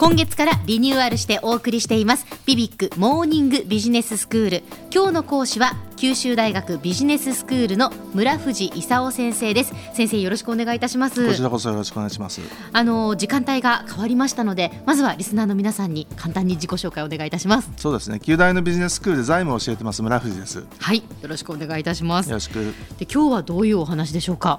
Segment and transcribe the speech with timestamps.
[0.00, 2.24] 今月からリニューアルしてお送りしています。
[2.46, 4.62] ビビックモーニングビジネススクール。
[4.90, 9.74] 今日の講師は九州大学ビジネススクールの村藤勲先生です。
[9.92, 11.28] 先生よろしくお願いいたします。
[11.28, 12.40] こちらこそよろしくお願いします。
[12.72, 17.70] あの時間帯が変わりましたのでまずはリスナーの皆さんに簡単に自己紹介をお願いいたします。
[17.76, 18.18] そうですね。
[18.18, 20.64] 九大のビジネススクールで財務を教えてます村藤です。
[20.78, 21.00] はい。
[21.00, 22.30] よろしくお願いいたします。
[22.30, 22.54] よろしく。
[22.98, 24.58] で今日はどういうお話でしょうか？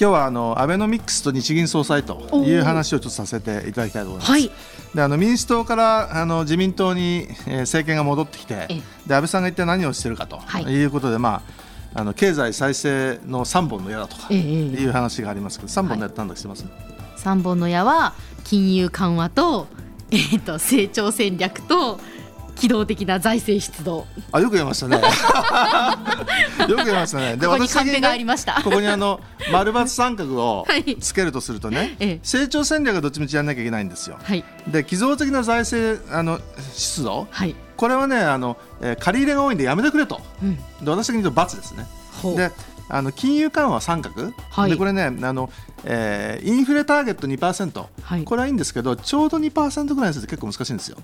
[0.00, 4.30] 今日はあのアベノミクスと日銀総裁という話をちょっとさせていただきたいと思います。
[4.30, 4.50] はい、
[4.94, 8.68] であの民主党からあの自民党に、えー、政権が戻ってきて
[9.06, 11.42] で安倍さんが一体何をしているかと、はい、いうことで、ま
[11.94, 18.14] あ、あの経済再生の3本の矢だとかいう話がありますけど、3本の矢って何だか知ってます、はい、3本の矢は
[18.44, 19.66] 金融緩和と,、
[20.10, 21.98] えーと成長戦略と
[22.58, 24.06] 機動的な財政出動。
[24.32, 24.96] あ、よく言いましたね。
[26.68, 27.36] よく言いましたね。
[27.36, 28.60] で、ここにカンペがありました。
[28.62, 29.20] ここにあの
[29.52, 30.66] 丸抜三角を
[31.00, 34.18] つけるとするとね、はい、成長戦略はどっちみちやらなきゃいけないんですよ。
[34.22, 36.40] はい、で、機動的な財政あの
[36.74, 40.20] 出動、はい、これはね、あの、えー、借り入れが多いんでやめてくれと。
[40.42, 41.86] うん、で、私的に言うと×ですね。
[42.36, 42.50] で、
[42.88, 45.50] あの金融緩和三角、はい、でこれねあの、
[45.84, 50.98] えー、インフレターゲット2%、はい、これはいいんですけどちょうど2%ぐらいにすると結構難しいんですよ。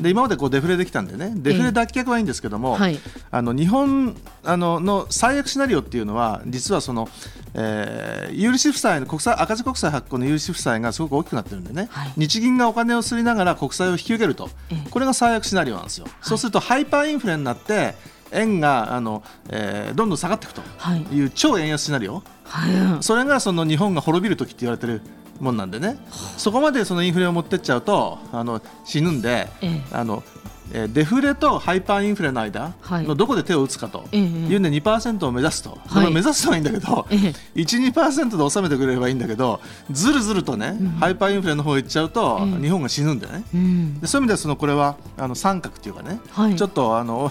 [0.00, 1.32] で今までこうデフレできたんでね。
[1.36, 2.98] デフレ脱却はいいんですけども、えーはい、
[3.30, 7.08] あの日本あのの最悪シナリオっていうのは実はその、
[7.54, 16.06] えー、有利子負債の国債赤字国債発行の有利子負債がすごく大きくなってるんでね、日銀がお金をすりながら国債を引き受けると、えー、これが最悪シナリオなんですよ。
[16.22, 17.94] そうするとハイパーインフレになって
[18.32, 20.62] 円があの、えー、どんどん下がっていくと。
[21.12, 21.20] い。
[21.20, 25.02] う超円安シナリオ、はい、それがその日本が滅びる時って言われてる
[25.40, 25.98] もんなんでね、
[26.38, 30.22] そこまでそのインフレを持ってっちゃうとあの死ぬんで、ええ、あの
[30.92, 37.16] デフレとハイパーインフレの間のどこで手を打つかというんで2%を目指すと、はい、目指すのはいいんだけど、え
[37.54, 39.60] え、12%で収めてくれればいいんだけど
[39.90, 47.30] ずるずるとね、うん、ハイパーインフレの方へ行っちゃうと、日本が死ぬんでね、うん、でそういう意味ではそのこれはあの三角っていうかね、はい、ちょっとあの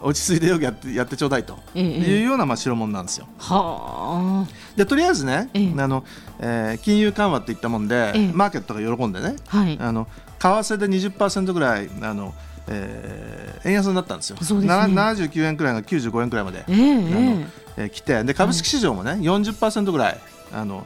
[0.00, 1.58] 落ち着いてよくやってやってちょうだいと。
[1.74, 3.26] いうようなまあ代物なんですよ。
[3.38, 4.46] は
[4.76, 6.04] でとりあえずね、ええ、あの
[6.38, 10.06] えー、金融緩和っていったもんで、え、マーケットが喜んでね、はい、あの
[10.38, 12.34] 為替で20%ぐらいあの、
[12.68, 14.36] えー、円安になったんですよ。
[14.40, 17.46] すね、79円くらいが95円くらいまで、えー、あの
[17.76, 20.18] えー、来てで株式市場もね、はい、40%ぐらい
[20.52, 20.84] あの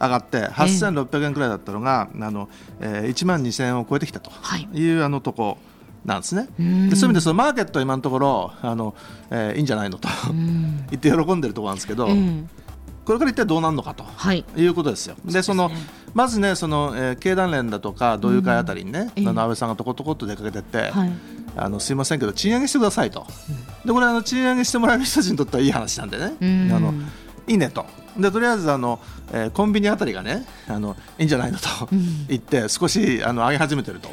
[0.00, 2.48] 上がって8600円くらいだったのが、あの
[2.80, 4.34] えー、1万2000円を超えてきたとい。
[4.34, 5.58] う、はい、あのとこ
[6.04, 6.48] なんですね。
[6.48, 8.94] でそういう意味でそのマーケットは今のところあの、
[9.30, 10.08] えー、いいんじゃないのと
[10.90, 12.08] 言って喜んでるところなんですけど、
[13.04, 15.16] これから一体どうなるのかと、はい、いうことですよ。
[15.24, 15.70] でその
[16.14, 21.12] まずねその、えー、経団連だとか同友会あたりにね、うん、安倍さんがとことこと出かけてって、はい、
[21.56, 26.94] あのすいませんけど賃上げしてくださいと、うん、でこれあの賃上げしてもらえる人たちにとってはいい話なんでね、うん、あの
[27.46, 27.86] いいねと
[28.16, 29.00] でとりあえずあの、
[29.32, 31.68] えー、コンビニあたりがねあのいいんじゃないのと
[32.28, 34.10] 言って少しあの上げ始めてると、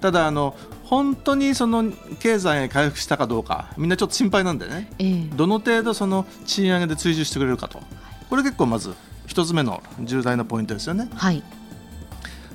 [0.00, 4.90] ただあの本当にその経済が回復したかどうかみんなちょっと心配なんでね、
[5.34, 7.80] どの程度その賃上げで追従してくれるかと。
[8.30, 8.94] これ結構まず
[9.26, 11.08] 一つ目の重大なポイントですよね。
[11.14, 11.42] はい、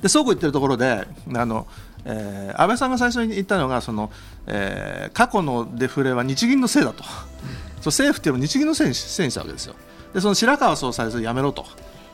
[0.02, 1.66] でそうこう言ってるところであの
[2.04, 4.10] えー、安倍さんが最初に言ったのがその、
[4.46, 7.12] えー、過去のデフレは日銀のせいだと、そう
[7.86, 9.74] 政府っていうのは日銀のせいにしたわけですよ。
[10.14, 11.64] でその白川総裁それやめろと。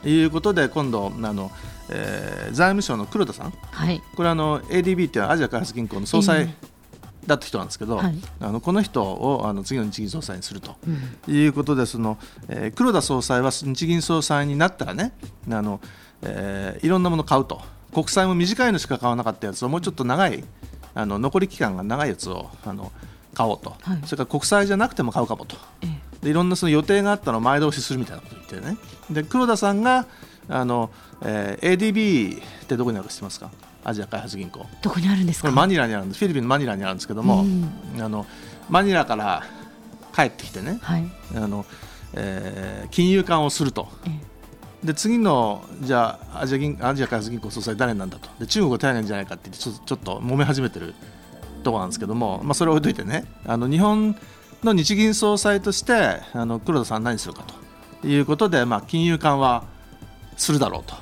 [0.04, 1.50] いうことで今度あの、
[1.88, 6.54] えー、財務省の黒田さん、はい、これあの ADB っていうアジア開発銀行の総裁、
[7.26, 10.76] だった人なんですけど、はい、あのこの人をあの次の日銀総裁にすると。
[11.26, 12.18] いうことで、その
[12.48, 15.12] えー、黒田総裁は日銀総裁になったらね
[15.50, 15.80] あの、
[16.22, 17.60] えー、いろんなものを買うと。
[17.92, 20.44] 国債も短いのしか買わなかったやつをもうちょっと長い
[20.94, 22.92] あの残り期間が長いやつをあの
[23.32, 25.95] 買おうと、はい、それから国債じゃなくても買うかもと、ええ
[26.26, 28.76] でいろんなその予定があったのを前倒しするみたいなこと言ってね。
[29.10, 30.06] で黒田さんが
[30.48, 30.90] あの、
[31.22, 33.50] えー、ADB ってどこにあるか知ってますか？
[33.84, 34.66] アジア開発銀行。
[34.82, 35.52] どこにあるんですか？
[35.52, 36.18] マニラにあるんです。
[36.18, 37.70] フィリピンのマニラにあるんですけども、うん、
[38.02, 38.26] あの
[38.68, 39.44] マニラから
[40.14, 41.64] 帰ってきてね、はい、あの
[42.14, 43.88] えー、金融緩和をすると。
[44.82, 48.28] で次のじゃあアジア銀アジア開発銀行総裁誰なんだと。
[48.40, 50.94] で中国が頼りなんじゃないかってちょちょっと揉め始めてる
[51.62, 54.16] ところなんですけども、まあ、それを置いといてねあの日本
[54.66, 57.44] の日銀総裁としてあの黒田さん何するか
[58.02, 59.64] ということで、まあ、金融緩和
[60.36, 60.94] するだろうと、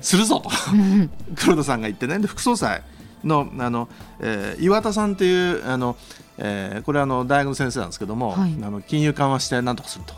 [0.00, 0.50] するぞと。
[1.36, 2.18] 黒田さんが言ってね。
[2.18, 2.82] で副総裁
[3.22, 5.96] のあの、えー、岩田さんというあの、
[6.38, 10.14] えー、これはあの大学の先生なんですけども、はい、あの金融緩和して何とかすると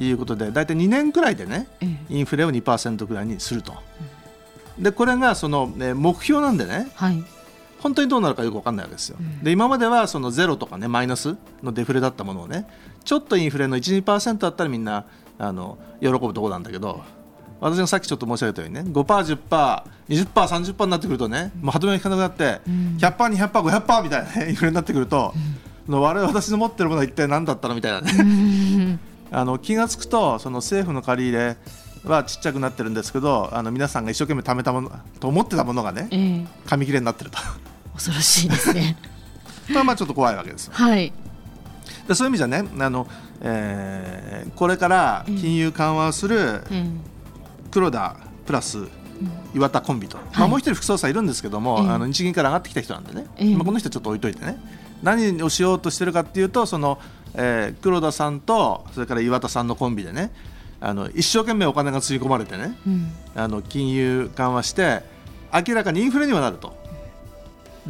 [0.00, 1.68] いうことで大体2年くらいでね、
[2.08, 3.74] インフレを2%くらいにすると。
[4.78, 7.22] でこれがその、ね、目標なんでね、はい、
[7.80, 9.16] 本当にどうなるかよく分かんないわけですよ。
[9.18, 12.66] うん、で今まではそのゼロとかねマイナスのデフレだったものをね
[13.04, 15.06] ちょっとインフレの12%だったらみんな
[15.38, 17.02] あの喜ぶところなんだけど
[17.60, 25.32] 私がさっきちょっと申し上げたようにね 5%10%20%30% になってくるとねもう歯止めが効かなくなって、うん、100%200%500% みたいな、ね、インフレになってくると、
[25.88, 28.98] うん、我々私の持ってるものは一体何だったのみたいなね。
[29.32, 31.56] あの気が付くとその政府の借り入れ
[32.04, 34.90] はちっちゃくなってるんですけどあの皆さんが一生懸命貯めたもの
[35.20, 37.38] と思ってたものがね、えー、紙切れになってると
[38.00, 38.96] 恐ろしいですね。
[39.68, 40.70] まあまあちょっと怖いわけです。
[40.72, 41.12] はい。
[42.08, 43.06] でそういう意味じゃねあの、
[43.40, 46.62] えー、これから金融緩和をする
[47.70, 48.16] 黒田
[48.46, 48.78] プラス
[49.54, 54.58] 岩田コンビと、はい、まあ、もう一人副総裁いるんですけども、あの日銀から上がってきた人なんでね、まあ、この人ちょっと置いといてね。
[55.02, 56.98] 何をしようとしてるかっていうとその、
[57.34, 60.30] えー、黒田さんとそれから岩田さんのコンビでね
[60.78, 65.02] あの一生懸命お金がつぎ込まれてね、うん、あの金融緩和して
[65.54, 66.79] 明らかにインフレにはなると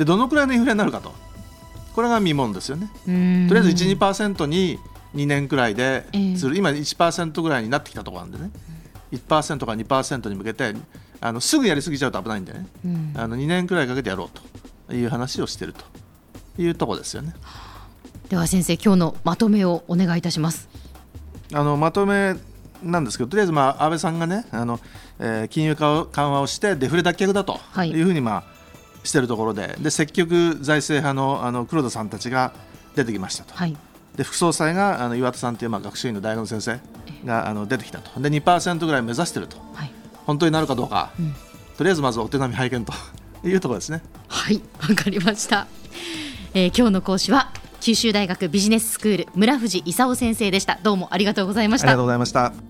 [0.00, 1.12] でどのくらいのインフレになるかと。
[1.94, 2.90] これが見もんですよね。
[3.04, 4.78] とりあえず1、2%に
[5.14, 8.50] 2年くらいでする、えー、今1%ぐらいになってきたところなんでね。
[9.12, 10.74] 1%か2%に向けて
[11.20, 15.84] あのすぐやりすぎちゃうと危ないんでね、うん、あの2年くらいかけてやろうという話をしていると。
[16.58, 17.34] いうところですよね。
[18.28, 20.68] では先生今日のまとめをお願いいたします。
[21.52, 22.36] あのまとめ
[22.82, 24.80] なんですけどとりあえずまあ安倍さんがねあの、
[25.18, 28.00] えー、金融緩和をしてデフレ脱却だとい。
[28.00, 28.59] うふうにまあ、はい
[29.02, 32.52] してるところでで積極財政派のあの黒田さんたちが
[32.94, 33.76] 出てきましたと、はい、
[34.16, 36.80] で副総裁があの岩田さんというまあ学習院の大学の先生
[37.24, 38.20] があの出てきたと。
[38.20, 39.92] で2%ぐらい目指していると、はい、
[40.26, 41.34] 本当になるかどうか、うん、
[41.76, 42.92] とりあえずまずお手並み拝見と。
[43.42, 44.02] いうところですね。
[44.28, 44.60] はい。
[44.88, 45.66] わかりました、
[46.52, 47.50] えー、今日の講師は
[47.80, 50.78] 九州大学ビジネススクール村藤勲先生でした。
[50.82, 51.86] どうもありがとうございました。
[51.86, 52.69] ありがとうございました